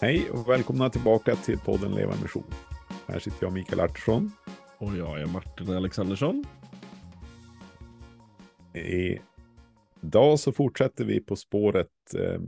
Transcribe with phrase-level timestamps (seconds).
[0.00, 2.44] Hej och välkomna tillbaka till podden Leva Mission.
[3.08, 4.32] Här sitter jag Mikael Artursson.
[4.78, 6.44] Och jag är Martin Alexandersson.
[10.02, 12.40] Idag så fortsätter vi på spåret eh,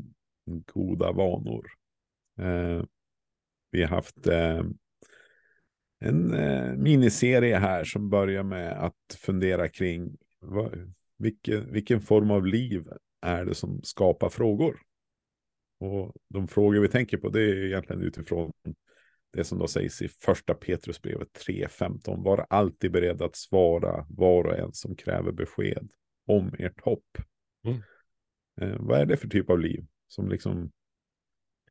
[0.74, 1.66] goda vanor.
[2.38, 2.84] Eh,
[3.70, 4.62] vi har haft eh,
[6.00, 12.46] en eh, miniserie här som börjar med att fundera kring vad, vilken, vilken form av
[12.46, 12.88] liv
[13.20, 14.80] är det som skapar frågor.
[15.80, 18.52] Och de frågor vi tänker på det är egentligen utifrån
[19.32, 22.24] det som då sägs i första Petrusbrevet 3.15.
[22.24, 25.88] Var alltid beredd att svara var och en som kräver besked
[26.26, 27.18] om ert hopp.
[27.64, 27.82] Mm.
[28.60, 30.70] Eh, vad är det för typ av liv som liksom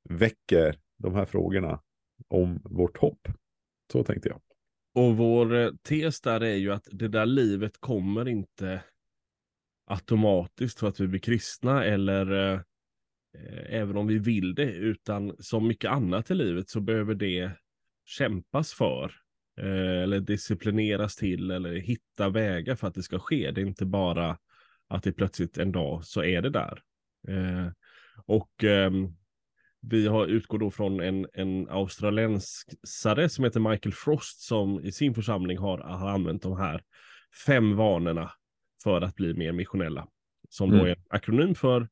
[0.03, 1.81] väcker de här frågorna
[2.27, 3.27] om vårt hopp?
[3.91, 4.41] Så tänkte jag.
[4.93, 8.83] Och vår eh, tes där är ju att det där livet kommer inte
[9.85, 12.61] automatiskt för att vi blir kristna eller eh,
[13.69, 17.51] även om vi vill det, utan som mycket annat i livet så behöver det
[18.05, 19.11] kämpas för.
[19.61, 23.51] Eh, eller disciplineras till eller hitta vägar för att det ska ske.
[23.51, 24.37] Det är inte bara
[24.87, 26.81] att det plötsligt en dag så är det där.
[27.27, 27.71] Eh,
[28.25, 28.91] och eh,
[29.81, 35.13] vi har, utgår då från en, en australiensare som heter Michael Frost som i sin
[35.13, 36.83] församling har, har använt de här
[37.45, 38.31] fem vanorna
[38.83, 40.07] för att bli mer missionella.
[40.49, 40.79] Som mm.
[40.79, 41.87] då är en akronym för,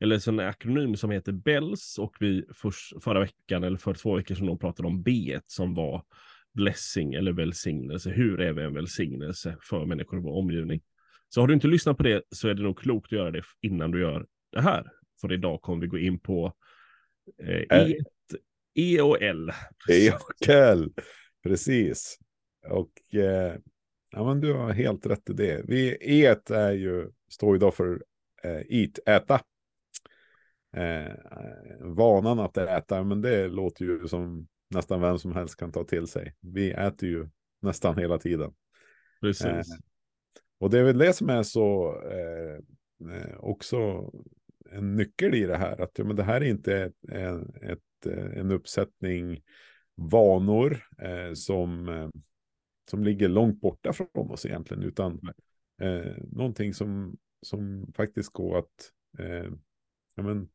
[0.00, 4.34] eller en akronym som heter BELLS och vi för, förra veckan eller för två veckor
[4.34, 6.04] sedan de pratade om B som var
[6.54, 8.10] blessing eller välsignelse.
[8.10, 10.80] Hur är vi en välsignelse för människor i vår omgivning?
[11.28, 13.42] Så har du inte lyssnat på det så är det nog klokt att göra det
[13.60, 14.92] innan du gör det här.
[15.20, 16.54] För idag kommer vi gå in på
[17.42, 17.96] eh, E,
[18.74, 19.52] e och L.
[19.88, 20.92] E och L,
[21.42, 22.18] precis.
[22.68, 23.54] Och eh,
[24.10, 25.64] ja, men du har helt rätt i det.
[25.68, 28.02] Vi, E är ju, står ju då för
[28.44, 29.40] eh, eat, äta.
[30.76, 31.14] Eh,
[31.80, 36.06] vanan att äta, men det låter ju som nästan vem som helst kan ta till
[36.06, 36.34] sig.
[36.40, 37.28] Vi äter ju
[37.60, 38.52] nästan hela tiden.
[39.20, 39.46] Precis.
[39.46, 39.62] Eh,
[40.58, 42.54] och det är väl det som är så eh,
[43.16, 44.10] eh, också
[44.70, 45.80] en nyckel i det här.
[45.80, 49.42] Att ja, men det här är inte ett, en, ett, eh, en uppsättning
[49.94, 52.08] vanor eh, som, eh,
[52.90, 54.82] som ligger långt borta från oss egentligen.
[54.82, 55.20] Utan
[55.82, 59.50] eh, någonting som, som faktiskt går att eh,
[60.14, 60.48] ja, men,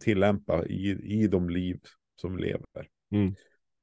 [0.00, 0.90] tillämpa i,
[1.22, 1.80] i de liv
[2.16, 2.88] som lever.
[3.12, 3.34] Mm.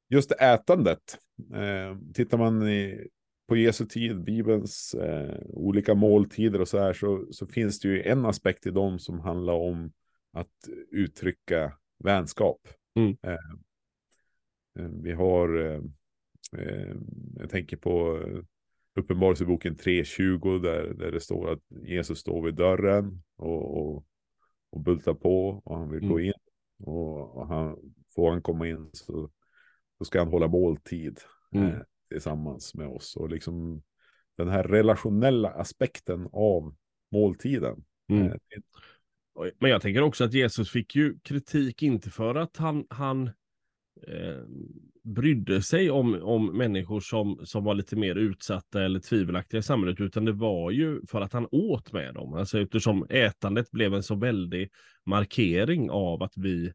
[0.09, 1.17] Just ätandet.
[1.53, 3.07] Eh, tittar man i,
[3.47, 8.01] på Jesu tid, Bibelns eh, olika måltider och så här, så, så finns det ju
[8.01, 9.91] en aspekt i dem som handlar om
[10.33, 11.73] att uttrycka
[12.03, 12.67] vänskap.
[12.95, 13.17] Mm.
[13.23, 13.33] Eh,
[14.79, 15.81] eh vi har, eh,
[16.57, 16.95] eh,
[17.35, 18.19] jag tänker på
[18.95, 24.05] Uppenbarelseboken 3.20 där, där det står att Jesus står vid dörren och, och,
[24.71, 26.09] och bultar på och han vill mm.
[26.09, 26.33] gå in.
[26.79, 27.77] Och, och han,
[28.15, 29.29] får han komma in så,
[29.97, 31.19] så ska han hålla måltid.
[31.51, 33.15] Mm tillsammans med oss.
[33.15, 33.83] Och liksom
[34.37, 36.75] den här relationella aspekten av
[37.11, 37.83] måltiden.
[38.09, 38.27] Mm.
[38.27, 38.33] Eh,
[39.59, 43.29] Men jag tänker också att Jesus fick ju kritik inte för att han, han
[44.07, 44.43] eh,
[45.03, 50.01] brydde sig om, om människor som, som var lite mer utsatta eller tvivelaktiga i samhället,
[50.01, 52.33] utan det var ju för att han åt med dem.
[52.33, 54.69] Alltså eftersom ätandet blev en så väldig
[55.05, 56.71] markering av att vi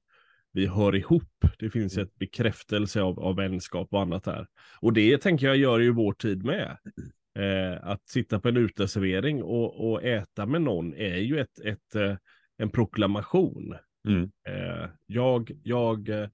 [0.57, 1.45] vi hör ihop.
[1.59, 2.07] Det finns mm.
[2.07, 4.47] ett bekräftelse av, av vänskap och annat där.
[4.81, 6.77] Och det tänker jag gör ju vår tid med.
[7.39, 11.95] Eh, att sitta på en uteservering och, och äta med någon är ju ett, ett,
[11.95, 12.17] eh,
[12.59, 13.75] en proklamation.
[14.09, 14.31] Mm.
[14.49, 16.29] Eh, jag jag eh,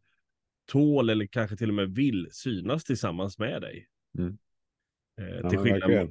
[0.73, 3.87] tål eller kanske till och med vill synas tillsammans med dig.
[4.19, 4.39] Mm.
[5.21, 6.11] Eh, till skillnad mot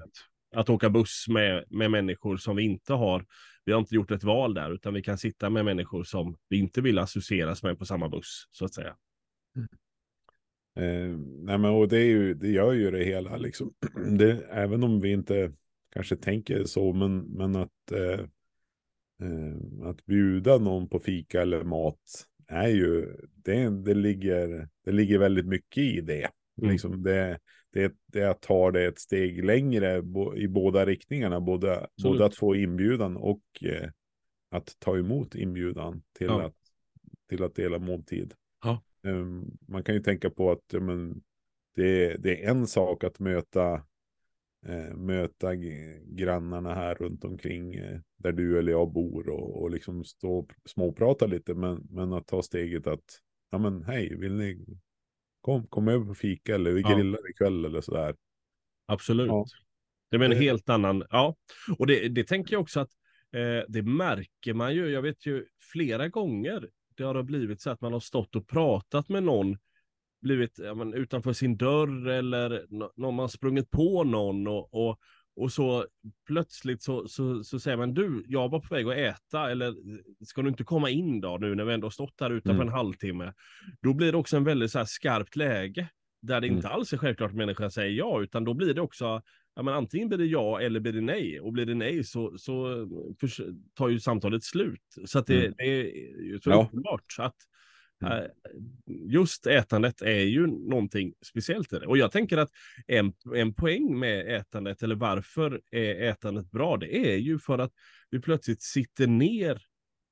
[0.56, 3.26] att åka buss med, med människor som vi inte har
[3.66, 6.58] vi har inte gjort ett val där, utan vi kan sitta med människor som vi
[6.58, 8.96] inte vill associeras med på samma buss, så att säga.
[9.56, 9.68] Mm.
[10.76, 13.74] Eh, nej men och det, är ju, det gör ju det hela, liksom.
[14.18, 15.54] Det, även om vi inte
[15.94, 18.20] kanske tänker så, men, men att, eh,
[19.28, 25.18] eh, att bjuda någon på fika eller mat är ju, det, det, ligger, det ligger
[25.18, 26.30] väldigt mycket i det.
[26.62, 26.72] Mm.
[26.72, 27.40] Liksom det,
[27.74, 30.04] det, det ta det ett steg längre
[30.36, 31.42] i båda riktningarna.
[31.42, 33.90] Både, både att få inbjudan och eh,
[34.52, 36.46] att ta emot inbjudan till, ja.
[36.46, 36.56] att,
[37.30, 38.34] till att dela måltid.
[38.64, 38.82] Ja.
[39.04, 41.22] Um, man kan ju tänka på att men,
[41.76, 43.84] det, det är en sak att möta,
[44.66, 45.56] eh, möta
[46.06, 50.52] grannarna här runt omkring eh, där du eller jag bor och, och liksom stå och
[50.66, 51.54] småprata lite.
[51.54, 53.20] Men, men att ta steget att,
[53.52, 54.66] ja men hej, vill ni
[55.42, 57.30] kom, kom över på fika eller vi grillar ja.
[57.30, 58.16] ikväll eller sådär.
[58.86, 59.28] Absolut.
[59.28, 59.46] Ja.
[60.10, 61.36] Det är en helt annan, ja.
[61.78, 62.92] Och det, det tänker jag också att
[63.32, 64.90] eh, det märker man ju.
[64.90, 69.10] Jag vet ju flera gånger det har blivit så att man har stått och pratat
[69.10, 69.58] med någon,
[70.22, 72.66] blivit ja, men, utanför sin dörr eller
[72.96, 75.00] någon man sprungit på någon och, och,
[75.36, 75.86] och så
[76.28, 79.76] plötsligt så, så, så säger man du, jag var på väg att äta eller
[80.26, 82.68] ska du inte komma in då nu när vi ändå stått här utanför mm.
[82.68, 83.34] en halvtimme?
[83.82, 85.90] Då blir det också en väldigt så här skarpt läge
[86.22, 86.58] där det mm.
[86.58, 89.22] inte alls är självklart att människan säger ja, utan då blir det också
[89.56, 91.40] ja, men antingen blir det ja eller blir det nej.
[91.40, 92.88] Och blir det nej så, så
[93.74, 94.96] tar ju samtalet slut.
[95.06, 95.54] Så att det, mm.
[95.58, 96.64] det är så ja.
[96.64, 97.36] uppenbart att mm.
[99.10, 101.88] Just ätandet är ju någonting speciellt i det.
[101.88, 102.50] Och jag tänker att
[102.88, 107.72] en, en poäng med ätandet, eller varför är ätandet bra, det är ju för att
[108.10, 109.62] vi plötsligt sitter ner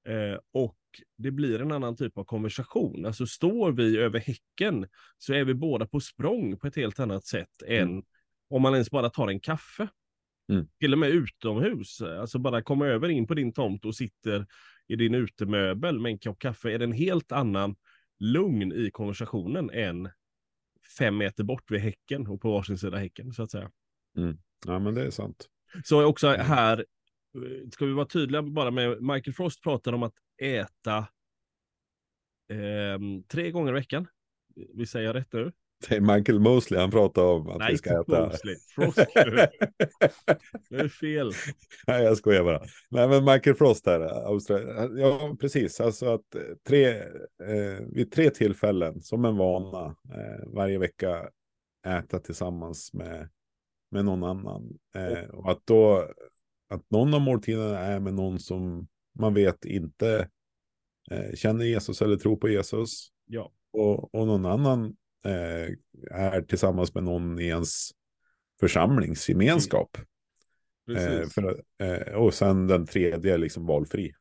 [0.08, 0.76] eh, och
[1.18, 3.06] det blir en annan typ av konversation.
[3.06, 4.88] Alltså står vi över häcken
[5.18, 7.90] så är vi båda på språng på ett helt annat sätt mm.
[7.90, 8.04] än
[8.50, 9.88] om man ens bara tar en kaffe.
[10.52, 10.68] Mm.
[10.80, 14.46] Till och med utomhus, alltså bara komma över in på din tomt och sitter
[14.90, 17.76] i din utemöbel med en kopp kaffe, är det en helt annan
[18.20, 20.10] lugn i konversationen än
[20.98, 23.72] fem meter bort vid häcken och på varsin sida häcken så att säga.
[24.18, 24.38] Mm.
[24.66, 25.50] Ja, men det är sant.
[25.84, 26.86] Så också här,
[27.72, 30.98] ska vi vara tydliga bara med, Michael Frost pratar om att äta
[32.50, 34.08] eh, tre gånger i veckan.
[34.74, 35.52] Vi säger rätt nu?
[35.88, 38.26] Det är Michael Mosley, han pratar om att Nej, vi ska äta.
[38.26, 38.56] Mosley.
[38.76, 38.98] Frost.
[40.70, 41.32] det är fel.
[41.88, 42.62] Nej, jag skojar bara.
[42.90, 44.98] Nej, men Michael Frost här, Australien.
[44.98, 45.82] Ja, precis.
[45.82, 46.88] Alltså att eh, tre,
[47.44, 51.30] eh, vid tre tillfällen, som en vana, eh, varje vecka
[51.88, 53.30] äta tillsammans med,
[53.92, 54.78] med någon annan.
[54.96, 56.08] Eh, och att då,
[56.70, 58.88] att någon av måltiderna är med någon som
[59.20, 60.30] man vet inte
[61.12, 63.10] eh, känner Jesus eller tror på Jesus.
[63.26, 63.52] Ja.
[63.74, 64.96] Och, och någon annan
[66.12, 67.92] är tillsammans med någon i ens
[68.60, 69.98] församlingsgemenskap.
[70.90, 71.22] Mm.
[71.22, 74.12] Eh, för, eh, och sen den tredje liksom valfri.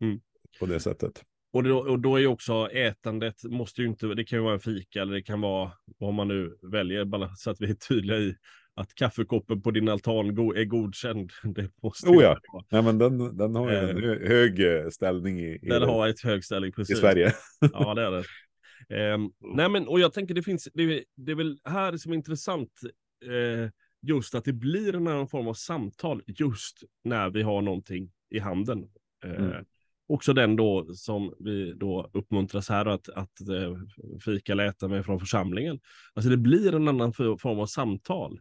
[0.00, 0.20] Mm.
[0.60, 1.22] På det sättet.
[1.52, 4.54] Och då, och då är ju också ätandet, måste ju inte, det kan ju vara
[4.54, 7.74] en fika eller det kan vara vad man nu väljer, bara så att vi är
[7.74, 8.34] tydliga i
[8.76, 11.30] att kaffekoppen på din altan är godkänd.
[11.54, 12.38] Det måste oh ja,
[12.70, 16.08] Nej, men den, den har ju en eh, hög eh, ställning i, i Den har
[16.08, 16.96] ett hög ställning, precis.
[16.96, 17.32] I Sverige.
[17.72, 18.24] ja, det är det.
[18.88, 19.18] Eh,
[19.54, 22.80] nej, men och jag tänker det finns, det, det är väl här som är intressant,
[23.24, 23.70] eh,
[24.02, 28.38] just att det blir en annan form av samtal just när vi har någonting i
[28.38, 28.88] handen.
[29.24, 29.64] Eh, mm.
[30.06, 33.76] Också den då som vi då uppmuntras här att, att eh,
[34.24, 35.80] fika eller äta med från församlingen.
[36.14, 38.40] Alltså det blir en annan form av samtal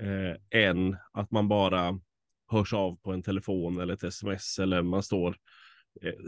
[0.00, 2.00] eh, än att man bara
[2.50, 5.36] hörs av på en telefon eller ett sms eller man står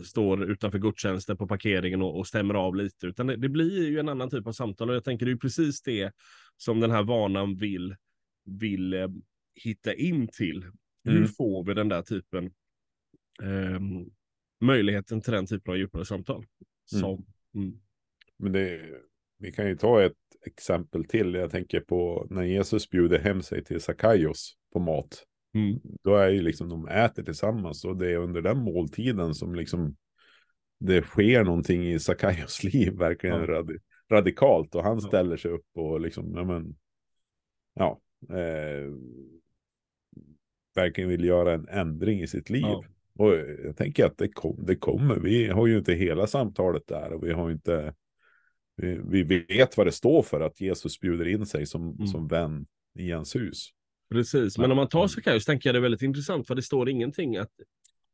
[0.05, 3.99] står utanför gudstjänsten på parkeringen och, och stämmer av lite, utan det, det, blir ju
[3.99, 6.13] en annan typ av samtal och jag tänker det är precis det
[6.57, 7.97] som den här vanan vill,
[8.45, 9.09] vill eh,
[9.55, 10.65] hitta in till.
[11.05, 11.29] Hur mm.
[11.29, 12.45] får vi den där typen,
[13.43, 13.81] eh,
[14.61, 16.37] möjligheten till den typen av djupare samtal?
[16.93, 17.01] Mm.
[17.01, 17.81] Som, mm.
[18.37, 18.81] Men det,
[19.39, 20.17] vi kan ju ta ett
[20.47, 21.35] exempel till.
[21.35, 25.25] Jag tänker på när Jesus bjuder hem sig till Sakaios på mat.
[25.55, 25.81] Mm.
[26.03, 29.97] Då är ju liksom de äter tillsammans och det är under den måltiden som liksom
[30.81, 33.47] det sker någonting i Sakaios liv verkligen ja.
[33.47, 33.71] rad
[34.11, 36.77] radikalt och han ställer sig upp och liksom, ja men,
[37.75, 38.93] ja, eh,
[40.75, 42.63] verkligen vill göra en ändring i sitt liv.
[42.63, 42.85] Ja.
[43.19, 43.35] Och
[43.65, 45.17] jag tänker att det, kom, det kommer.
[45.17, 47.95] Vi har ju inte hela samtalet där och vi har inte,
[48.77, 52.07] vi, vi vet vad det står för att Jesus bjuder in sig som, mm.
[52.07, 53.69] som vän i ens hus.
[54.11, 56.89] Precis, men om man tar Sackaios tänker jag det är väldigt intressant för det står
[56.89, 57.51] ingenting att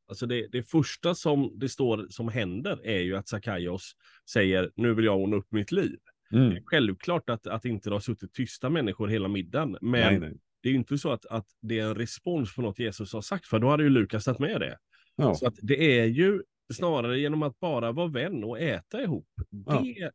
[0.09, 3.93] Alltså det, det första som det står som händer är ju att Sackaios
[4.31, 5.99] säger nu vill jag ordna upp mitt liv.
[6.33, 6.63] Mm.
[6.65, 10.37] Självklart att, att inte det har suttit tysta människor hela middagen, men nej, nej.
[10.63, 13.21] det är ju inte så att, att det är en respons på något Jesus har
[13.21, 14.79] sagt, för då hade ju Lukas tagit med det.
[15.17, 15.35] Ja.
[15.35, 16.43] Så att det är ju
[16.75, 19.29] snarare genom att bara vara vän och äta ihop.
[19.67, 19.81] Ja.
[19.81, 20.11] Det,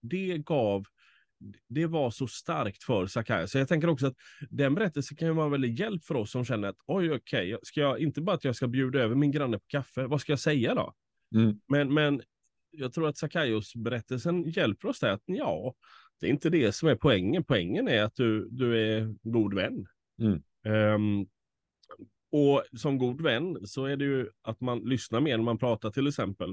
[0.00, 0.84] det gav
[1.68, 3.48] det var så starkt för Sakai.
[3.48, 4.16] Så jag tänker också att
[4.50, 7.54] den berättelsen kan ju vara en väldigt hjälp för oss som känner att oj, okej,
[7.54, 10.20] okay, ska jag inte bara att jag ska bjuda över min granne på kaffe, vad
[10.20, 10.94] ska jag säga då?
[11.34, 11.60] Mm.
[11.68, 12.22] Men, men
[12.70, 15.74] jag tror att Sakaios berättelsen hjälper oss där att ja,
[16.20, 17.44] det är inte det som är poängen.
[17.44, 19.86] Poängen är att du, du är god vän.
[20.20, 20.42] Mm.
[20.94, 21.26] Um,
[22.32, 25.90] och som god vän så är det ju att man lyssnar mer när man pratar
[25.90, 26.50] till exempel.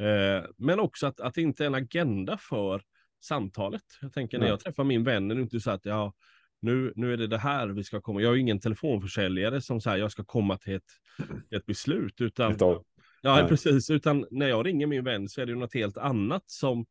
[0.00, 2.82] Uh, men också att, att det inte är en agenda för
[3.20, 3.82] samtalet.
[4.00, 6.12] Jag tänker när jag träffar min vän, är det inte så att ja,
[6.60, 8.20] nu, nu är det det här vi ska komma.
[8.22, 10.90] Jag är ingen telefonförsäljare som säger jag ska komma till ett,
[11.50, 12.84] ett beslut, utan ja,
[13.22, 13.48] Nej.
[13.48, 16.86] precis, utan när jag ringer min vän så är det något helt annat som,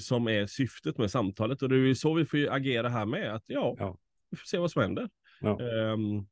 [0.00, 3.34] som är syftet med samtalet och det är ju så vi får agera här med,
[3.34, 3.98] att ja, ja.
[4.30, 5.08] vi får se vad som händer.
[5.40, 5.58] Ja.
[5.60, 6.26] Um,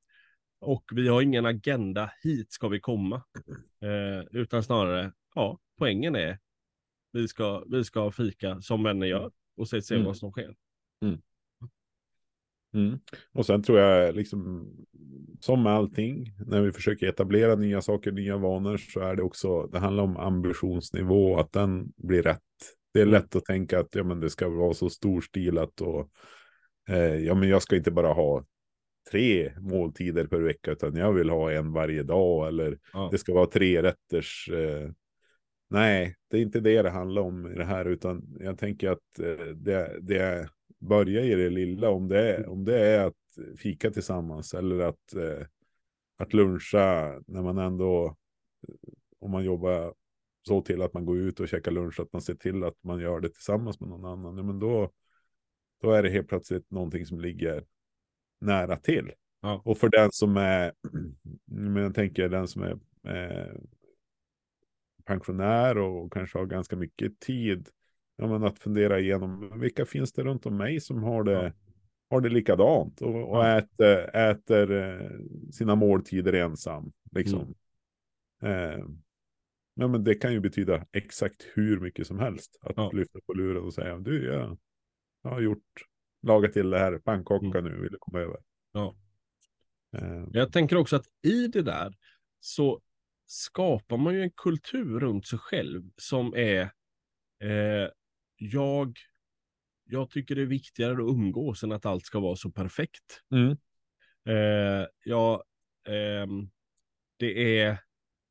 [0.61, 3.23] och vi har ingen agenda, hit ska vi komma.
[3.85, 6.39] Uh, utan snarare, ja, poängen är
[7.15, 10.07] vi ska, vi ska fika som vänner gör och se, se Mm.
[10.07, 10.55] vad som sker.
[12.75, 12.99] Mm.
[13.33, 14.71] Och sen tror jag, liksom,
[15.41, 19.67] som med allting, när vi försöker etablera nya saker, nya vanor, så är det också,
[19.67, 22.41] det handlar om ambitionsnivå, att den blir rätt.
[22.93, 23.13] Det är Mm.
[23.13, 26.11] lätt att tänka att ja, men det ska vara så storstilat och
[26.89, 28.45] eh, ja, men jag ska inte bara ha
[29.11, 33.09] tre måltider per vecka, utan jag vill ha en varje dag, eller Ja.
[33.13, 34.49] det ska vara tre rätters.
[34.49, 34.91] Eh,
[35.75, 39.19] nej, det är inte det det handlar om i det här, utan jag tänker att
[39.19, 43.91] eh, det, det börja i det lilla, om det, är, om det är att fika
[43.91, 45.47] tillsammans eller att, eh,
[46.17, 48.17] att luncha när man ändå,
[49.19, 49.95] om man jobbar
[50.49, 53.01] så till att man går ut och käkar lunch, att man ser till att man
[53.01, 54.91] gör det tillsammans med någon annan, ja, men då,
[55.83, 57.65] då är det helt plötsligt någonting som ligger
[58.41, 59.13] nära till.
[59.41, 59.63] Ja.
[59.65, 60.73] Och för den som är,
[61.45, 63.55] men jag tänker den som är eh,
[65.05, 67.69] pensionär och kanske har ganska mycket tid,
[68.17, 71.53] ja, men att fundera igenom vilka finns det runt om mig som har det,
[72.11, 75.11] har det likadant och, och äter, äter eh,
[75.53, 76.93] sina måltider ensam.
[77.13, 77.55] Liksom.
[78.43, 78.71] Mm.
[78.81, 78.87] Eh,
[79.75, 82.59] ja, men det kan ju betyda exakt hur mycket som helst.
[82.61, 82.91] Att Ja.
[82.93, 84.59] lyfta på luren och säga, du, jag,
[85.23, 85.65] jag har gjort,
[86.23, 87.65] lagat till det här, pannkaka Mm.
[87.73, 88.37] nu, vill du komma över?
[88.73, 88.95] Ja.
[89.97, 91.95] Eh, Jag tänker också att i det där
[92.41, 92.81] så
[93.27, 96.63] skapar man ju en kultur runt sig själv som är
[97.43, 97.89] eh,
[98.37, 98.99] jag,
[99.85, 103.23] jag tycker det är viktigare att umgås än att allt ska vara så perfekt.
[103.35, 103.57] mm,
[104.29, 105.45] Eh, ja,
[105.89, 106.51] ehm,
[107.17, 107.79] det är,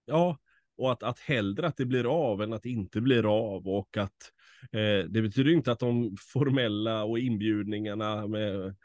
[0.05, 0.38] ja,
[0.77, 3.97] och att, att hellre att det blir av än att det inte blir av och
[3.97, 4.31] att
[4.71, 8.75] eh, det betyder inte att de formella och inbjudningarna med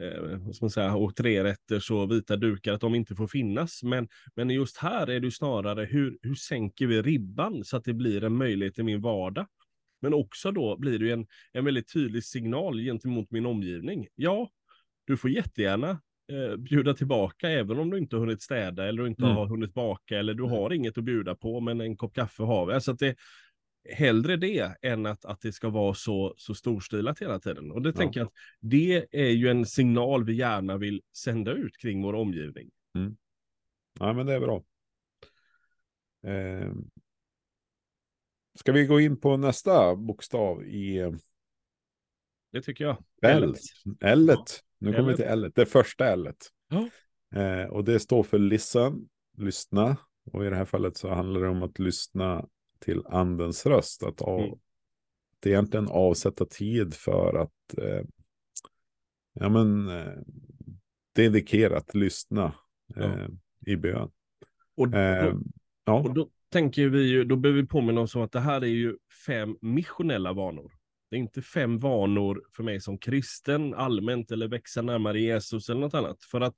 [0.00, 3.82] eh, vad ska man säga, och trerätters och vita dukar, att de inte får finnas.
[3.82, 7.94] Men, men just här är det snarare hur, hur sänker vi ribban så att det
[7.94, 9.46] blir en möjlighet i min vardag?
[10.02, 14.06] Men också då blir det en, en väldigt tydlig signal gentemot min omgivning.
[14.14, 14.50] Ja,
[15.06, 15.90] du får jättegärna
[16.32, 19.36] eh, bjuda tillbaka även om du inte har hunnit städa eller inte Mm.
[19.36, 20.56] har hunnit baka eller du Mm.
[20.56, 22.74] har inget att bjuda på men en kopp kaffe har vi.
[22.74, 23.16] Alltså att det,
[23.92, 27.70] hellre det än att, att det ska vara så, så storstilat hela tiden.
[27.72, 27.92] Och det Ja.
[27.96, 32.14] tänker jag att det är ju en signal vi gärna vill sända ut kring vår
[32.14, 32.70] omgivning.
[34.00, 34.64] ja, men det är bra.
[36.22, 36.72] Eh,
[38.54, 41.10] ska vi gå in på nästa bokstav i eh,
[42.52, 42.96] Det tycker jag.
[43.22, 43.54] L?
[44.00, 44.30] L.
[44.78, 45.52] Nu kommer vi till L.
[45.54, 46.32] Det första L.
[46.68, 46.88] Ja.
[47.40, 49.96] Eh, och det står för listen, lyssna.
[50.32, 54.02] Och i det här fallet så handlar det om att lyssna till andens röst.
[54.02, 54.52] Att, av, Mm.
[55.38, 58.04] att egentligen avsätta tid för att eh,
[59.32, 60.12] ja, men, eh,
[61.14, 62.54] dedikerat lyssna
[62.96, 63.26] eh,
[63.66, 64.10] i bön.
[64.76, 65.42] Och, Eh, då,
[65.84, 65.92] ja.
[65.92, 68.66] och då tänker vi ju, då behöver vi påminna oss om att det här är
[68.66, 70.72] ju fem missionella vanor.
[71.10, 75.80] Det är inte fem vanor för mig som kristen allmänt eller växa närmare Jesus eller
[75.80, 76.22] något annat.
[76.22, 76.54] För att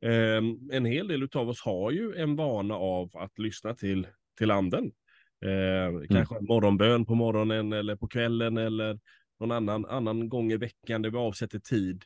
[0.00, 4.06] eh, en hel del av oss har ju en vana av att lyssna till,
[4.38, 4.92] till anden.
[5.40, 8.98] Eh, kanske en morgonbön på morgonen eller på kvällen eller
[9.40, 12.04] någon annan, annan gång i veckan där vi avsätter tid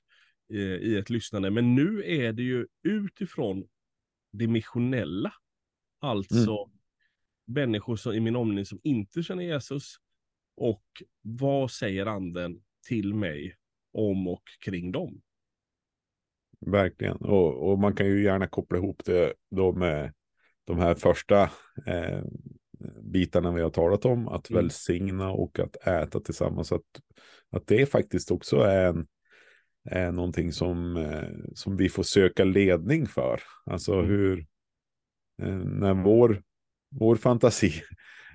[0.52, 1.50] eh, i ett lyssnande.
[1.50, 3.68] Men nu är det ju utifrån
[4.32, 5.32] det missionella.
[6.00, 6.70] Alltså
[7.44, 9.96] människor som, i min omgivning som inte känner Jesus.
[10.56, 10.84] Och
[11.22, 13.56] vad säger anden till mig
[13.92, 15.20] om och kring dem?
[16.60, 17.16] Verkligen.
[17.16, 20.12] Och, och man kan ju gärna koppla ihop det då med
[20.64, 21.42] de här första
[21.86, 22.22] eh,
[23.12, 24.28] bitarna vi har talat om.
[24.28, 24.62] Att Mm.
[24.62, 26.72] välsigna och att äta tillsammans.
[26.72, 26.82] Att,
[27.50, 29.06] att det faktiskt också är, en,
[29.84, 33.40] är någonting som, eh, som vi får söka ledning för.
[33.66, 34.06] Alltså Mm.
[34.06, 34.46] hur,
[35.42, 36.42] eh, när vår,
[36.90, 37.72] vår fantasi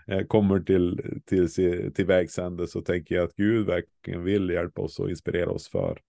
[0.08, 1.54] eh, kommer till, till,
[1.94, 5.70] till, vägs ände så tänker jag att Gud verkligen vill hjälpa oss och inspirera oss
[5.70, 6.02] för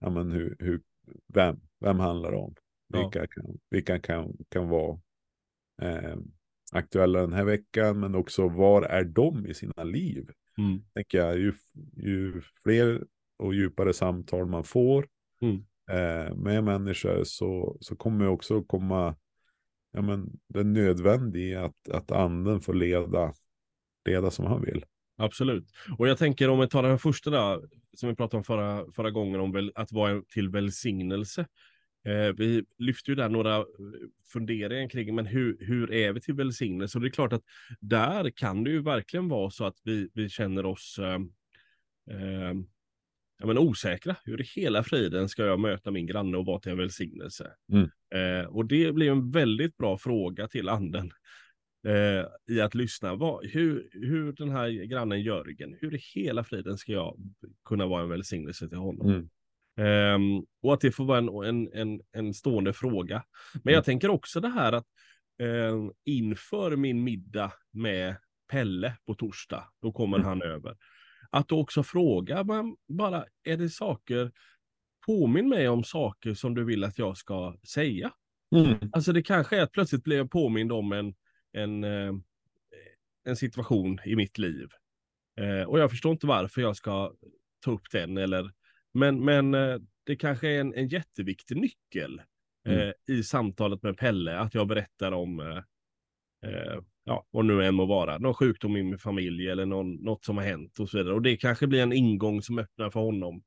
[0.00, 0.82] ja, men hur, hur,
[1.34, 2.54] vem, vem handlar det om?
[2.88, 2.98] Ja.
[3.02, 4.98] Vilka, kan, vilka kan, kan vara
[5.82, 6.16] eh,
[6.72, 10.30] aktuella den här veckan, men också var är de i sina liv?
[10.58, 10.82] Mm.
[10.94, 11.52] Tänker jag, ju,
[11.96, 13.04] ju fler
[13.38, 15.06] och djupare samtal man får
[15.40, 15.56] Mm.
[15.90, 19.16] eh, med människor så, så kommer också komma
[19.92, 23.32] ja, men, det nödvändiga att, att anden får leda,
[24.04, 24.84] leda som han vill.
[25.16, 25.72] Absolut.
[25.98, 27.60] Och jag tänker om vi tar den här första där,
[27.96, 31.46] som vi pratade om förra, förra gången, om väl, att vara till välsignelse.
[32.06, 33.64] Eh, vi lyfte ju där några eh,
[34.32, 36.98] funderingar kring, men hur, hur är vi till välsignelse?
[36.98, 37.44] Och det är klart att
[37.80, 41.18] där kan det ju verkligen vara så att vi, vi känner oss eh,
[43.38, 44.16] ja, men osäkra.
[44.24, 47.50] Hur i hela friden ska jag möta min granne och vara till en välsignelse?
[47.72, 47.88] Mm.
[48.14, 51.12] Eh, och det blir en väldigt bra fråga till anden.
[51.86, 53.14] eh, i att lyssna.
[53.14, 57.16] Vad, hur, hur den här grannen Jörgen, hur i hela friden ska jag
[57.64, 59.08] kunna vara en välsignelse till honom?
[59.08, 59.28] Mm.
[59.78, 63.24] Um, och att det får vara en, en, en, en stående fråga.
[63.52, 63.74] Men Mm.
[63.74, 64.86] jag tänker också det här att
[65.42, 68.16] um, inför min middag med
[68.50, 70.28] Pelle på torsdag, då kommer Mm.
[70.28, 70.76] han över.
[71.30, 74.32] Att då också fråga, men bara, är det saker,
[75.06, 78.12] påminn mig om saker som du vill att jag ska säga.
[78.56, 78.90] Mm.
[78.92, 81.14] Alltså det kanske är att plötsligt blev jag påmind om en,
[81.52, 82.12] en, eh,
[83.24, 84.68] en situation i mitt liv.
[85.40, 87.12] Eh, och jag förstår inte varför jag ska
[87.64, 88.50] ta upp den eller
[88.98, 92.18] men, men eh, det kanske är en, en jätteviktig nyckel
[92.68, 92.92] eh, Mm.
[93.08, 95.56] i samtalet med Pelle, att jag berättar om eh,
[96.50, 100.24] eh, ja, vad nu än må vara, någon sjukdom i min familj eller någon, något
[100.24, 101.14] som har hänt och så vidare.
[101.14, 103.42] Och det kanske blir en ingång som öppnar för honom,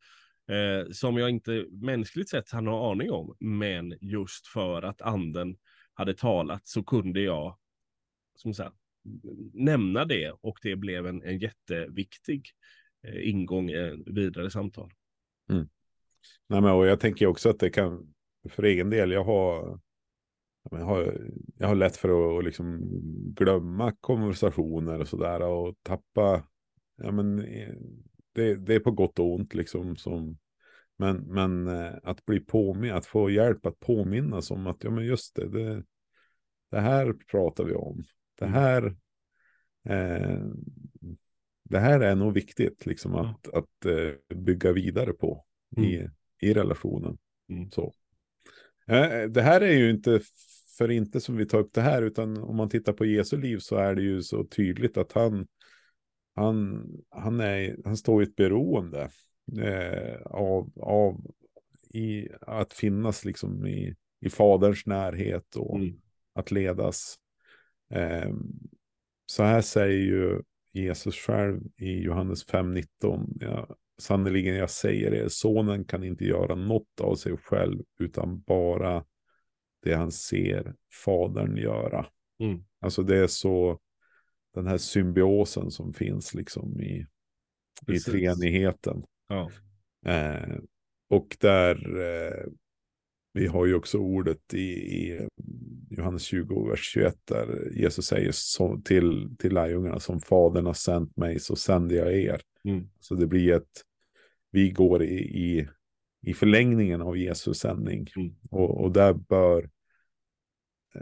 [0.51, 3.36] eh, som jag inte mänskligt sett har någon aning om.
[3.39, 5.58] Men just för att anden
[5.94, 7.58] hade talat så kunde jag,
[8.36, 8.75] som sagt,
[9.53, 12.46] nämna det och det blev en, en jätteviktig
[13.08, 14.91] eh, ingång i vidare samtal.
[16.48, 18.13] Nej, men, och jag tänker också att det kan,
[18.50, 19.79] för egen del, jag har,
[20.72, 21.18] jag har,
[21.58, 22.79] jag har lätt för att, att liksom
[23.36, 26.44] glömma konversationer och sådär och tappa,
[26.98, 27.74] ja men eh,
[28.34, 30.38] det, det är på gott och ont liksom som,
[30.98, 35.06] men, men eh, att bli påminn, att få hjälp att påminnas om att, ja men
[35.06, 35.84] just det, det,
[36.72, 38.03] det här pratar vi om,
[38.39, 38.53] det Mm.
[38.53, 38.96] här,
[39.86, 40.39] eh,
[41.70, 43.30] det här är nog viktigt liksom Ja.
[43.44, 45.46] att, att eh, bygga vidare på
[45.78, 46.08] i,
[46.42, 47.18] i relationen.
[47.50, 47.72] Mm.
[47.72, 47.94] Så.
[48.88, 50.22] Eh, Det här är ju inte
[50.78, 53.58] för inte som vi tar upp det här, utan om man tittar på Jesu liv
[53.58, 55.48] så är det ju så tydligt att han,
[56.36, 59.10] han, han, är, han står i ett beroende
[59.62, 61.32] eh, av, av
[61.94, 66.02] i, att finnas liksom i, i faderns närhet och Mm.
[66.34, 67.15] att ledas.
[67.93, 68.34] Eh,
[69.26, 73.38] så här säger ju Jesus själv i Johannes 5.19.
[73.39, 79.05] Ja, Sannerligen jag säger er, sonen kan inte göra något av sig själv utan bara
[79.84, 82.05] det han ser fadern göra.
[82.39, 82.63] Mm.
[82.79, 83.79] Alltså det är så
[84.53, 87.05] den här symbiosen som finns liksom i,
[87.88, 89.03] i treenigheten.
[89.27, 89.51] Ja.
[90.05, 90.58] Eh,
[91.10, 92.45] och där eh,
[93.39, 95.28] vi har ju också ordet i, i
[95.89, 101.17] Johannes 20, vers 21, där Jesus säger så, till, till lärjungarna, som fadern har sänt
[101.17, 102.41] mig så sänder jag er.
[102.63, 102.89] Mm.
[102.99, 103.84] Så det blir ett,
[104.52, 105.67] vi går i, i,
[106.21, 108.08] i förlängningen av Jesus sändning.
[108.15, 108.36] Mm.
[108.52, 109.69] Och, och där bör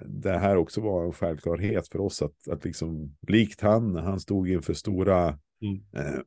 [0.06, 4.20] det här också vara en självklarhet för oss att, att liksom, likt han, när han
[4.20, 5.84] stod inför stora, Mm.
[5.96, 6.20] eh,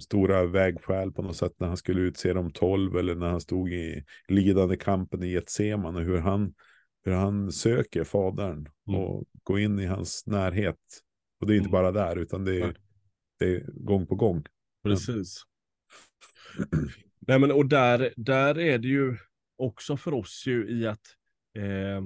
[0.00, 3.72] stora vägskäl på något sätt när han skulle utse de tolv eller när han stod
[3.72, 6.54] i lidande kampen i Getseman och hur han,
[7.04, 9.00] hur han söker fadern Mm.
[9.00, 10.78] och går in i hans närhet.
[11.40, 11.72] Och det är inte Mm.
[11.72, 12.76] bara där, utan det är,
[13.38, 14.44] det är gång på gång.
[14.82, 15.42] Precis.
[17.26, 19.16] Nej men och där, där är det ju
[19.56, 21.16] också för oss ju i att
[21.56, 22.04] eh,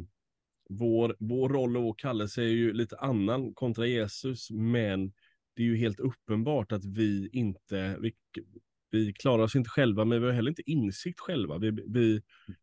[0.69, 5.13] vår, vår roll och vår kallelse är ju lite annan kontra Jesus, men
[5.57, 8.13] det är ju helt uppenbart att vi inte, vi,
[8.91, 11.59] vi klarar oss inte själva, men vi har heller inte insikt själva.
[11.59, 12.17] Vi, vi,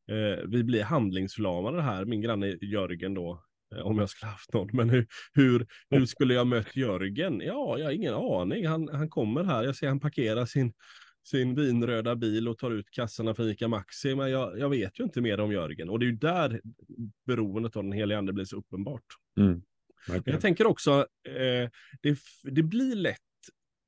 [0.08, 3.43] eh, vi blir handlingsförlamade här, min granne Jörgen då,
[3.75, 4.69] eh, om jag skulle haft någon.
[4.73, 7.41] Men hur, hur, hur skulle jag mött Jörgen?
[7.45, 8.67] Ja, jag har ingen aning.
[8.67, 10.73] Han, han kommer här, jag ser han parkerar sin,
[11.23, 15.03] sin vinröda bil och tar ut kassarna för Ica Maxi, men jag, jag vet ju
[15.03, 15.89] inte mer om Jörgen.
[15.89, 16.62] Och det är ju där
[17.25, 19.06] beroendet av den heliga ande blir så uppenbart.
[19.39, 19.62] Mm.
[20.07, 20.33] Verkligen.
[20.33, 21.69] jag tänker också, eh,
[22.01, 23.19] det, det blir lätt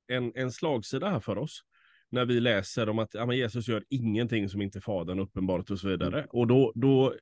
[0.08, 1.62] en, en slagsida här för oss.
[2.10, 5.80] När vi läser om att ja, men Jesus gör ingenting som inte Fadern uppenbart och
[5.80, 6.28] så vidare.
[6.30, 7.16] Och då, då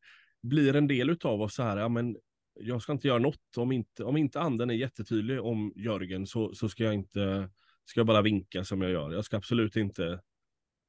[0.43, 2.17] blir en del av oss så här, ja men
[2.59, 3.57] jag ska inte göra något.
[3.57, 7.49] Om inte, om inte anden är jättetydlig om Jörgen så, så ska jag inte,
[7.85, 9.11] ska jag bara vinka som jag gör.
[9.11, 10.19] Jag ska absolut inte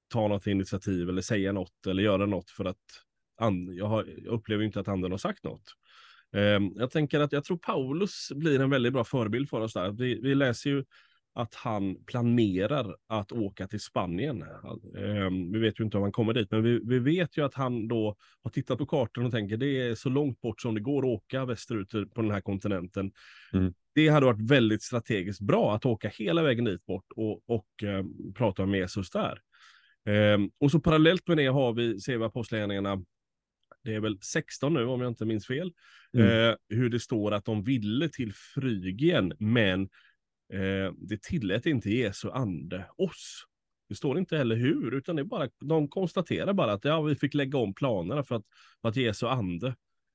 [0.08, 3.04] ta något initiativ eller säga något eller göra något för att
[3.36, 5.74] and, jag, har, jag upplever inte att anden har sagt något.
[6.34, 9.90] Ehm, Jag tänker att jag tror Paulus blir en väldigt bra förebild för oss där.
[9.92, 10.84] Vi, vi läser ju
[11.36, 14.44] att han planerar att åka till Spanien.
[14.98, 17.54] Ehm, Vi vet ju inte om han kommer dit, men vi, vi vet ju att
[17.54, 20.80] han då har tittat på kartan och tänker det är så långt bort som det
[20.80, 23.12] går att åka västerut på den här kontinenten.
[23.52, 23.74] Mm.
[23.94, 28.32] Det hade varit väldigt strategiskt bra att åka hela vägen dit bort och, och ehm,
[28.34, 29.38] prata med Jesus där.
[30.08, 33.04] Ehm, och så parallellt med det har vi, ser vi Apostlagärningarna,
[33.84, 35.72] det är väl 16 nu om jag inte minns fel,
[36.12, 36.50] Mm.
[36.50, 39.82] eh, hur det står att de ville till Frygien, men
[40.52, 43.44] eh, det tillät inte Jesu ande oss.
[43.88, 47.14] Det står inte heller hur, utan det är bara, de konstaterar bara att ja, vi
[47.14, 48.44] fick lägga om planerna för att,
[48.82, 49.74] för att Jesu ande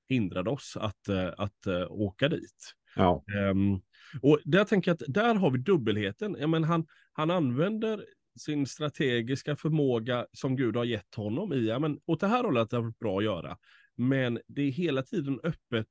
[0.09, 2.75] hindrade oss att, eh, att eh, åka dit.
[2.95, 3.23] Ja.
[3.51, 3.81] Um,
[4.21, 6.37] och där tänker jag att där har vi dubbelheten.
[6.39, 8.05] Ja, men han, han använder
[8.39, 12.71] sin strategiska förmåga som Gud har gett honom i, ja, men åt det här hållet
[12.71, 13.57] har det bra att göra.
[13.95, 15.87] Men det är hela tiden öppet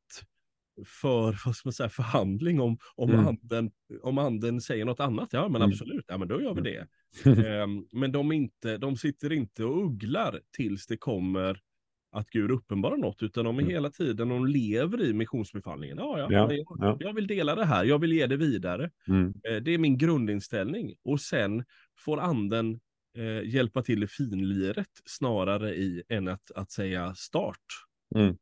[0.87, 3.27] för vad ska man säga, förhandling om, om, mm.
[3.27, 3.71] anden,
[4.03, 5.33] om anden säger något annat.
[5.33, 5.73] Ja, men mm.
[5.73, 6.87] absolut, ja, men då gör vi det.
[7.63, 11.61] um, men de, inte, de sitter inte och ugglar tills det kommer
[12.11, 13.73] att Gud uppenbarar något, utan de är mm.
[13.73, 15.99] hela tiden, de lever i missionsbefallningen.
[15.99, 18.91] Ja, ja, ja, jag, ja, jag, vill dela det här, jag vill ge det vidare.
[19.09, 19.35] Mm.
[19.49, 20.95] Eh, det är min grundinställning.
[21.05, 21.65] Och sen
[21.99, 22.81] får anden
[23.17, 27.65] eh, hjälpa till i finliret snarare i än att, att säga start.
[28.15, 28.37] Mm.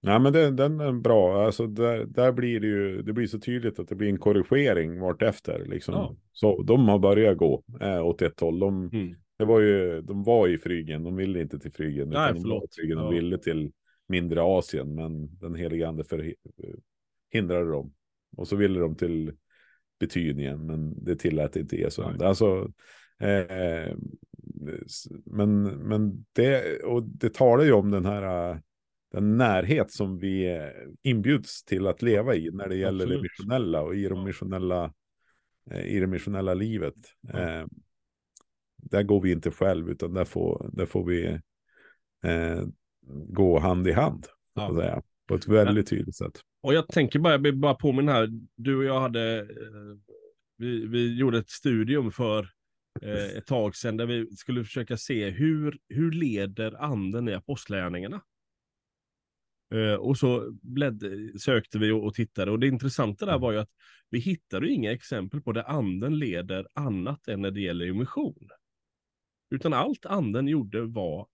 [0.00, 1.46] Ja, men den, den är bra.
[1.46, 5.00] Alltså där, där blir det ju, det blir så tydligt att det blir en korrigering
[5.00, 5.64] vartefter.
[5.68, 5.94] Liksom.
[5.94, 6.16] Ja.
[6.32, 8.58] Så de har börjat gå äh, åt ett håll.
[8.58, 9.14] De, mm.
[9.36, 12.08] Det var ju, de var i Frygen, de ville inte till Frygen.
[12.08, 12.62] Nej, utan förlåt.
[12.62, 13.72] De, frygen, de ville till
[14.06, 17.94] mindre Asien, men den heliga ande förhindrade dem.
[18.36, 19.32] Och så ville de till
[20.00, 22.04] Betydningen, men det tillät inte Jesus.
[22.20, 22.72] Alltså,
[23.18, 23.96] eh,
[25.24, 28.60] men, men det, och det talar ju om den här
[29.14, 30.68] den närhet som vi eh,
[31.02, 33.18] inbjuds till att leva i när det gäller Absolut.
[33.18, 34.92] det missionella och i, de missionella,
[35.70, 36.94] eh, i det missionella livet.
[37.20, 37.66] Ja.
[38.84, 41.26] Eh, där går vi inte själv utan där får, där får vi
[42.24, 42.62] eh,
[43.28, 44.26] gå hand i hand.
[44.54, 44.76] Ja.
[44.76, 46.40] Säga, på ett väldigt tydligt sätt.
[46.62, 49.48] Och jag tänker bara, jag blir bara påminna här, du och jag hade,
[50.58, 52.48] vi, vi gjorde ett studium för
[53.36, 58.22] ett tag sedan där vi skulle försöka se hur, hur leder anden i apostlärningarna?
[59.74, 61.02] Uh, och så blädd,
[61.40, 63.70] sökte vi och, och, tittade och det intressanta där var ju att
[64.10, 68.48] vi hittade inga exempel på där anden leder annat än när det gäller mission.
[69.54, 71.26] Utan allt anden gjorde var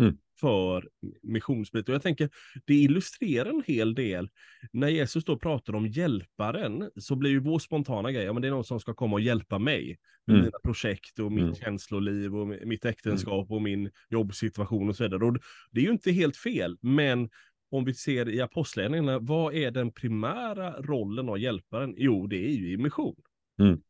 [0.00, 0.16] mm.
[0.40, 0.88] för
[1.22, 1.88] missionsbit.
[1.88, 2.30] Och jag tänker,
[2.64, 4.28] det illustrerar en hel del.
[4.72, 8.48] När Jesus då pratar om hjälparen så blir ju vår spontana grej, ja men det
[8.48, 10.44] är någon som ska komma och hjälpa mig med mm.
[10.44, 11.54] mina projekt och mitt mm.
[11.54, 15.24] känsloliv och mitt äktenskap och min jobbsituation och så vidare.
[15.24, 15.36] Och
[15.70, 17.30] det är ju inte helt fel, men
[17.70, 21.94] om vi ser i apostlagärningarna, vad är den primära rollen av hjälparen?
[21.96, 23.16] Jo, det är ju i mission.
[23.58, 23.80] Mm,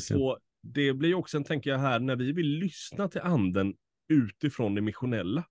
[0.00, 3.74] så det blir också, en, tänker jag här, när vi vill lyssna till anden
[4.08, 5.44] utifrån det missionella,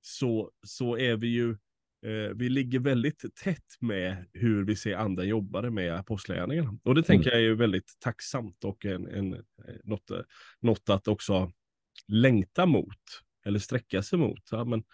[0.00, 1.50] så, så är vi ju,
[2.06, 6.78] eh, vi ligger väldigt tätt med hur vi ser anden jobbade med apostlagärningarna.
[6.82, 7.42] Och det tänker mm.
[7.42, 9.40] jag är väldigt tacksamt och en, en, eh,
[9.84, 10.10] något,
[10.60, 11.52] något att också
[12.08, 14.48] längta mot, eller sträcka sig mot.
[14.50, 14.84] Ja, men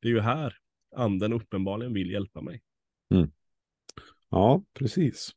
[0.00, 0.56] det är ju här
[0.96, 2.62] anden uppenbarligen vill hjälpa mig.
[3.14, 3.30] Mm.
[4.30, 5.34] Ja, precis.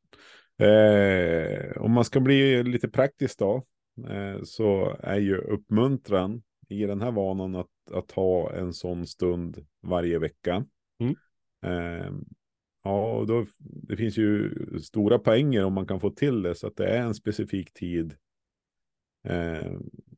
[0.58, 3.64] Eh, om man ska bli lite praktisk då,
[4.10, 9.66] eh, så är ju uppmuntran i den här vanan att, att ha en sån stund
[9.82, 10.66] varje vecka.
[11.00, 11.16] Mm.
[11.66, 12.12] Eh,
[12.84, 16.68] ja, och då, det finns ju stora poänger om man kan få till det så
[16.68, 18.16] att det är en specifik tid
[19.24, 19.72] eh,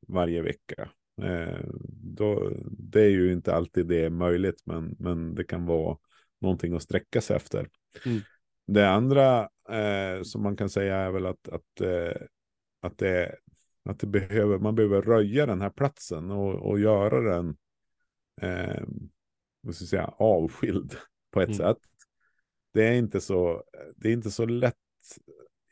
[0.08, 0.90] varje vecka.
[1.22, 1.66] Eh,
[2.04, 5.98] då, det är ju inte alltid det är möjligt, men, men det kan vara
[6.42, 7.70] någonting att sträcka sig efter.
[8.06, 8.22] Mm.
[8.68, 12.22] Det andra eh, som man kan säga är väl att, att, eh,
[12.82, 13.36] att, det,
[13.90, 17.58] att det behöver, man behöver röja den här platsen och, och göra den
[18.42, 18.84] eh,
[19.62, 20.96] vad ska jag säga, avskild
[21.32, 21.58] på ett mm.
[21.58, 21.78] sätt.
[22.74, 23.64] Det är, inte så,
[23.96, 24.76] det är inte så lätt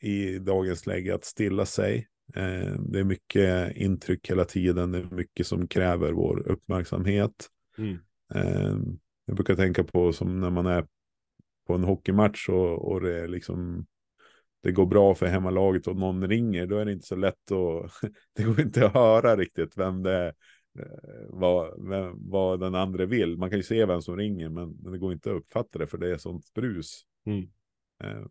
[0.02, 2.08] i dagens läge att stilla sig.
[2.36, 4.92] Eh, det är mycket intryck hela tiden.
[4.92, 7.50] Det är mycket som kräver vår uppmärksamhet.
[7.78, 7.98] Mm.
[8.34, 8.78] Eh,
[9.26, 10.88] jag brukar tänka på som när man är
[11.68, 13.86] på en hockeymatch och, och det liksom
[14.64, 17.92] det går bra för hemmalaget och någon ringer, då är det inte så lätt att,
[18.36, 20.28] det går inte att höra riktigt vem det är,
[20.80, 23.38] eh, vad, vem, vad den andra vill.
[23.38, 25.98] Man kan ju se vem som ringer, men det går inte att uppfatta det för
[25.98, 27.02] det är sånt brus.
[27.26, 27.48] Mm.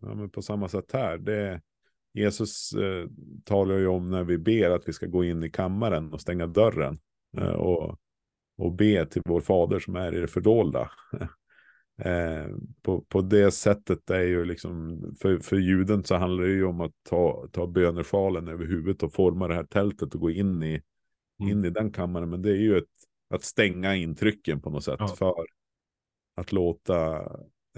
[0.01, 1.61] Ja, men på samma sätt här, det,
[2.15, 3.07] Jesus eh,
[3.45, 6.47] talar ju om när vi ber att vi ska gå in i kammaren och stänga
[6.47, 6.99] dörren
[7.37, 7.99] eh, och,
[8.57, 10.91] och be till vår fader som är i det fördolda.
[11.99, 12.47] eh,
[12.83, 16.81] på, på det sättet är ju liksom, för, för juden så handlar det ju om
[16.81, 20.83] att ta, ta bönesjalen över huvudet och forma det här tältet och gå in i,
[21.41, 21.53] mm.
[21.53, 22.31] in i den kammaren.
[22.31, 22.85] Men det är ju ett,
[23.35, 25.09] att stänga intrycken på något sätt ja.
[25.09, 25.35] för
[26.35, 27.17] att låta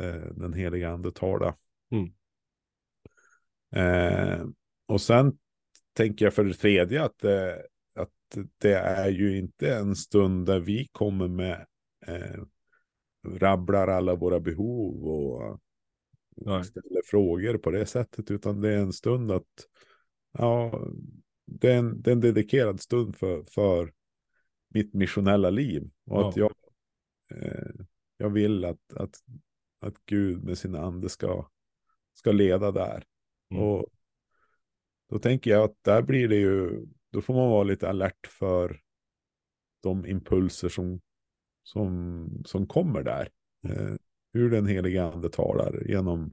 [0.00, 1.56] eh, den heliga ande tala.
[1.90, 2.12] Mm.
[3.76, 4.46] Eh,
[4.86, 5.38] och sen
[5.92, 7.54] tänker jag för det tredje att, eh,
[7.94, 8.10] att
[8.58, 11.66] det är ju inte en stund där vi kommer med
[12.06, 12.42] eh,
[13.24, 15.60] rabblar alla våra behov och
[16.36, 16.64] Nej.
[16.64, 19.68] ställer frågor på det sättet, utan det är en stund att
[20.38, 20.80] ja,
[21.46, 23.92] det är en, det är en dedikerad stund för, för
[24.68, 26.28] mitt missionella liv och ja.
[26.28, 26.54] att jag,
[27.34, 27.84] eh,
[28.16, 29.14] jag vill att, att,
[29.80, 31.48] att Gud med sin ande ska
[32.14, 33.04] ska leda där.
[33.50, 33.62] Mm.
[33.62, 33.88] Och
[35.08, 38.80] då tänker jag att där blir det ju, då får man vara lite alert för
[39.82, 41.00] de impulser som,
[41.64, 43.28] som, som kommer där.
[43.68, 43.94] Eh,
[44.32, 46.32] hur den heliga ande talar genom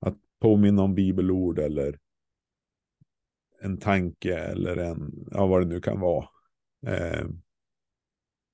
[0.00, 1.98] att påminna om bibelord eller
[3.60, 6.28] en tanke eller en, ja vad det nu kan vara.
[6.86, 7.26] Eh,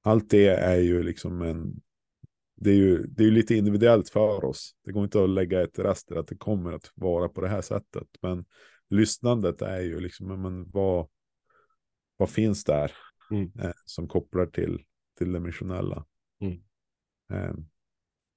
[0.03, 1.81] allt det är ju liksom en,
[2.57, 4.77] det är ju, det är ju lite individuellt för oss.
[4.85, 7.63] Det går inte att lägga ett raster att det kommer att vara på det här
[7.63, 8.09] sättet.
[8.23, 8.45] Men
[8.89, 11.09] lyssnandet är ju liksom, men vad,
[12.17, 12.93] vad finns där
[13.33, 13.53] Mm.
[13.59, 14.85] eh, som kopplar till,
[15.27, 16.07] missionella?
[16.41, 16.63] Mm.
[17.33, 17.55] Eh,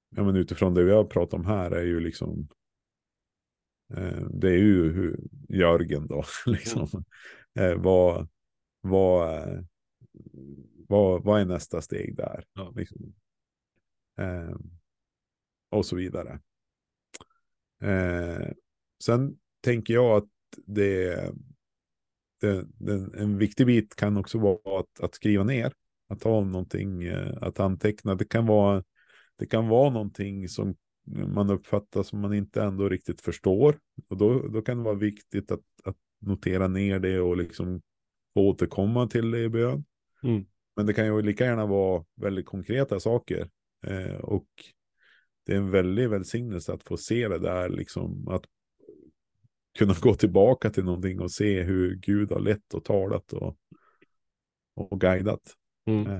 [0.08, 2.48] ja, men utifrån det vi har pratat om här är ju liksom,
[3.94, 7.04] eh, det är ju hur, Jörgen då, liksom.
[7.54, 8.28] Eh, vad,
[8.80, 9.66] vad,
[10.88, 12.44] vad, vad är nästa steg där?
[12.52, 12.72] Ja.
[12.76, 13.14] Liksom.
[14.18, 14.56] Eh,
[15.70, 16.40] och så vidare.
[17.82, 18.48] Eh,
[19.04, 20.28] sen tänker jag att
[20.66, 21.30] det,
[22.40, 25.72] det, det, en viktig bit kan också vara att, att skriva ner.
[26.08, 28.14] Att ha någonting, eh, att anteckna.
[28.14, 28.84] Det kan vara,
[29.38, 30.74] det kan vara någonting som
[31.06, 33.78] man uppfattar som man inte ändå riktigt förstår.
[34.08, 37.82] Och då, då kan det vara viktigt att, att notera ner det och liksom
[38.34, 39.84] återkomma till det i bön.
[40.22, 40.46] Mm.
[40.76, 43.50] Men det kan ju lika gärna vara väldigt konkreta saker.
[43.86, 44.46] Eh, och
[45.46, 48.44] det är en väldig välsignelse att få se det där, liksom att
[49.78, 53.56] kunna gå tillbaka till någonting och se hur Gud har lett och talat och,
[54.74, 55.56] och guidat.
[55.86, 56.06] Mm.
[56.12, 56.18] Eh,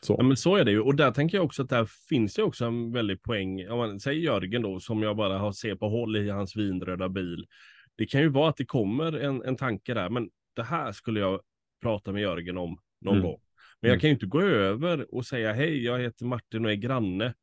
[0.00, 0.14] Så.
[0.18, 0.80] Ja, men så är det ju.
[0.80, 3.68] Och där tänker jag också att där finns det också en väldig poäng.
[3.68, 7.08] Om man säger Jörgen då, som jag bara har ser på håll i hans vinröda
[7.08, 7.46] bil.
[7.96, 11.20] Det kan ju vara att det kommer en, en tanke där, men det här skulle
[11.20, 11.40] jag
[11.82, 13.26] prata med Jörgen om någon Mm.
[13.26, 13.40] gång.
[13.80, 14.00] Men jag Mm.
[14.00, 17.34] kan ju inte gå över och säga hej, jag heter Martin och är granne.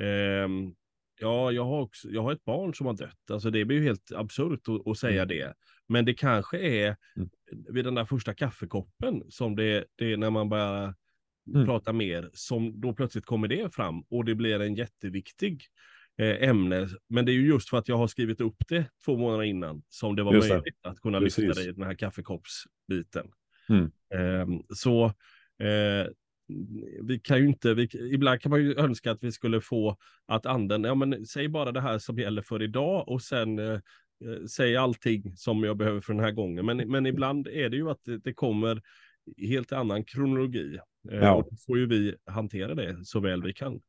[0.00, 0.74] Ehm,
[1.20, 3.30] ja, jag har, också, jag har ett barn som har dött.
[3.30, 5.28] Alltså det blir ju helt absurt att, att säga Mm.
[5.28, 5.54] det.
[5.88, 7.28] Men det kanske är Mm.
[7.74, 10.94] vid den där första kaffekoppen som det, det är när man börjar
[11.54, 11.66] Mm.
[11.66, 15.62] prata mer, som då plötsligt kommer det fram och det blir en jätteviktig
[16.18, 16.88] eh, ämne.
[17.08, 19.82] Men det är ju just för att jag har skrivit upp det två månader innan
[19.88, 20.54] som det var Just det.
[20.54, 23.26] möjligt att kunna lyfta det i den här kaffekoppsbiten.
[23.68, 23.90] Mm.
[24.14, 25.04] Ehm, så
[25.62, 26.06] eh,
[27.02, 29.96] vi kan ju inte, vi, ibland kan man ju önska att vi skulle få
[30.26, 33.64] att anden, ja men säg bara det här som gäller för idag och sen eh,
[33.72, 33.80] eh,
[34.50, 36.66] säg allting som jag behöver för den här gången.
[36.66, 38.82] Men, men ibland är det ju att det, det kommer
[39.36, 40.78] helt annan kronologi.
[41.10, 41.34] Eh, Ja.
[41.34, 43.80] Och då får ju vi hantera det så väl vi kan.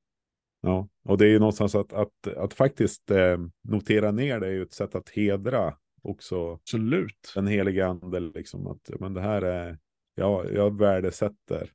[0.62, 4.52] Ja, och det är ju någonstans att, att, att faktiskt eh, notera ner det är
[4.52, 7.32] ju ett sätt att hedra också Absolut.
[7.36, 8.20] den heliga ande.
[8.20, 9.78] Liksom, att, men det här är,
[10.16, 11.70] ja, jag värdesätter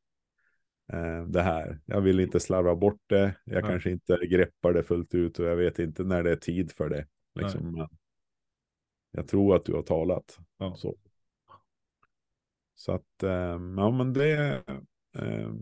[0.93, 1.81] eh, det här.
[1.87, 3.35] Jag vill inte slarva bort det.
[3.45, 3.67] Jag Ja.
[3.67, 6.88] kanske inte greppar det fullt ut och jag vet inte när det är tid för
[6.88, 7.07] det.
[7.40, 7.88] Liksom, men
[9.14, 10.38] jag tror att du har talat.
[10.59, 10.77] Ja.
[10.77, 10.96] Så.
[12.74, 14.62] Så att, eh, ja men det,
[15.18, 15.53] eh,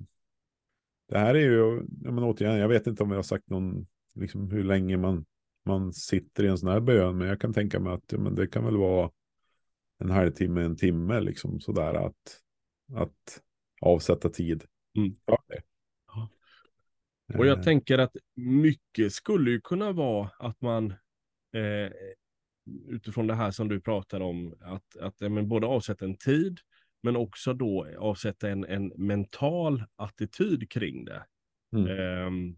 [1.09, 3.87] det här är ju, ja, men återigen, jag vet inte om jag har sagt någon,
[4.15, 5.25] liksom hur länge man,
[5.65, 8.35] man sitter i en sån här bön, men jag kan tänka mig att ja, men
[8.35, 9.11] det kan väl vara
[9.99, 12.41] en halvtimme, en timme, liksom sådär att,
[12.95, 13.43] att
[13.81, 14.65] avsätta tid.
[14.97, 15.17] Mm.
[15.25, 15.63] för det.
[16.07, 16.29] Ja.
[17.39, 20.91] Och jag Eh, tänker att mycket skulle ju kunna vara att man
[21.53, 21.93] eh,
[22.89, 26.61] utifrån det här som du pratar om, att, att ja, men både avsätta en tid,
[27.03, 31.25] men också då avsätta en, en mental attityd kring det.
[31.77, 31.99] Mm.
[31.99, 32.57] Ehm,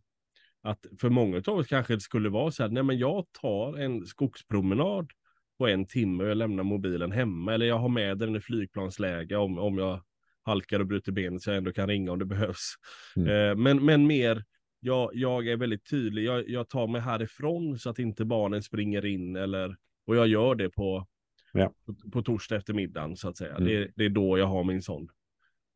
[0.62, 3.78] att för många av oss kanske det skulle vara så här, nej men jag tar
[3.78, 5.10] en skogspromenad
[5.58, 9.36] på en timme och jag lämnar mobilen hemma, eller jag har med den i flygplansläge
[9.36, 10.02] om, om jag
[10.42, 12.74] halkar och bryter benet så jag ändå kan ringa om det behövs.
[13.16, 13.28] Mm.
[13.28, 14.44] Eh, men, men mer,
[14.80, 19.06] jag, jag är väldigt tydlig, jag, jag tar mig härifrån så att inte barnen springer
[19.06, 21.06] in eller, och jag gör det på,
[21.52, 21.72] Ja.
[21.86, 23.56] på, på torsdag eftermiddagen så att säga.
[23.56, 23.64] Mm.
[23.64, 25.08] Det, det är då jag har min sån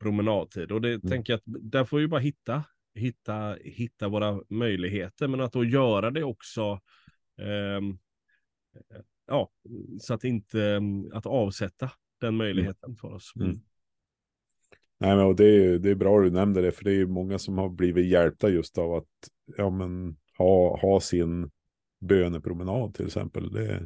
[0.01, 0.73] promenadtid.
[0.73, 1.01] Och det Mm.
[1.01, 2.65] tänker jag att där får vi bara hitta,
[2.95, 6.81] hitta, hitta våra möjligheter, men att då göra det också
[7.39, 7.99] ehm,
[9.27, 9.51] ja,
[10.01, 10.81] så att inte,
[11.13, 13.33] att avsätta den möjligheten för oss.
[13.37, 13.57] Mm.
[15.01, 17.39] Nej, men och det, är, det är bra du nämnde det, för det är många
[17.39, 19.09] som har blivit hjälpta just av att
[19.57, 21.51] ja, men, ha, ha sin
[22.01, 23.53] bönepromenad till exempel.
[23.53, 23.81] Det, eh,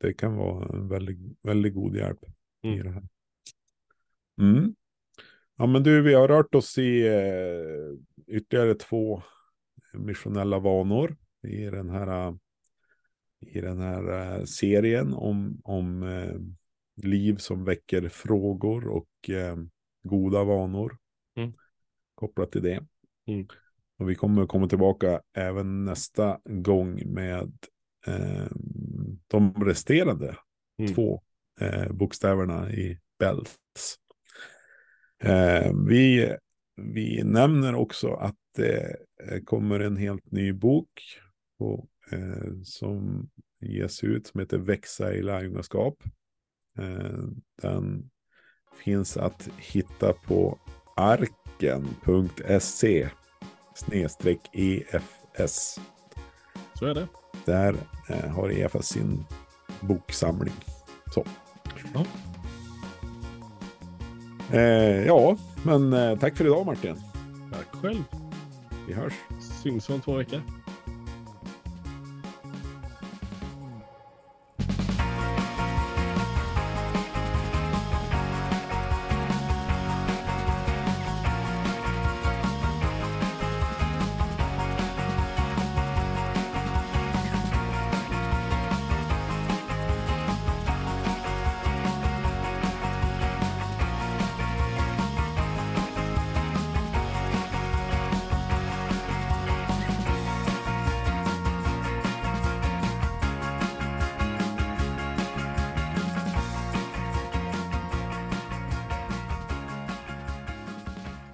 [0.00, 2.18] det kan vara en väldigt, väldigt god hjälp
[2.62, 2.84] i Mm.
[2.84, 3.02] det här.
[4.40, 4.74] Mm.
[5.56, 9.22] Ja, men du, vi har rört oss i eh, ytterligare två
[9.92, 12.38] missionella vanor i den här,
[13.40, 16.40] i den här eh, serien om, om eh,
[17.06, 19.08] liv som väcker frågor och
[20.02, 20.98] goda vanor
[21.36, 21.52] Mm.
[22.14, 22.86] kopplat till det.
[23.26, 23.46] Mm.
[23.98, 27.52] Och vi kommer komma tillbaka även nästa gång med
[28.06, 28.46] eh,
[29.26, 30.36] de resterande
[30.78, 30.94] Mm.
[30.94, 31.22] två
[31.60, 33.56] eh, bokstäverna i Bells.
[35.24, 36.36] Eh, vi,
[36.76, 40.88] vi nämner också att det eh, kommer en helt ny bok
[41.58, 46.02] på, eh, som ges ut som heter Växa i lärjungaskap.
[46.78, 47.18] Eh,
[47.62, 48.10] den
[48.84, 50.58] finns att hitta på
[50.96, 52.00] arken.se
[53.74, 55.80] snedstreck EFS.
[56.74, 57.08] Så är det.
[57.44, 57.74] Där
[58.08, 59.24] eh, har EFS sin
[59.80, 60.54] boksamling.
[61.14, 61.24] Så.
[61.94, 62.04] Ja.
[64.52, 66.96] Eh, ja, men eh, tack för idag Martin.
[67.52, 68.04] Tack själv.
[68.86, 69.12] Vi hörs.
[69.62, 70.40] Syns om två veckor.